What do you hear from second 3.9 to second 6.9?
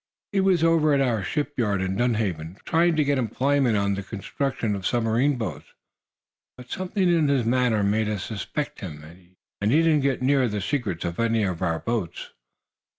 the construction of submarine boats. But